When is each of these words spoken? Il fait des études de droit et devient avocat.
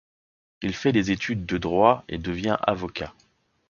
Il 0.63 0.73
fait 0.73 0.93
des 0.93 1.11
études 1.11 1.45
de 1.45 1.59
droit 1.59 2.03
et 2.07 2.17
devient 2.17 2.57
avocat. 2.63 3.13